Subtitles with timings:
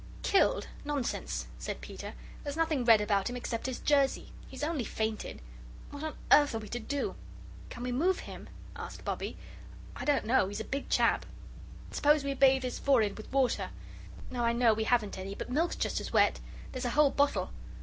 [0.23, 0.67] "Killed?
[0.83, 2.15] Nonsense!" said Peter.
[2.43, 4.31] "There's nothing red about him except his jersey.
[4.47, 5.43] He's only fainted.
[5.91, 7.13] What on earth are we to do?"
[7.69, 9.37] "Can we move him?" asked Bobbie.
[9.95, 11.23] "I don't know; he's a big chap."
[11.91, 13.69] "Suppose we bathe his forehead with water.
[14.31, 16.39] No, I know we haven't any, but milk's just as wet.
[16.71, 17.51] There's a whole bottle."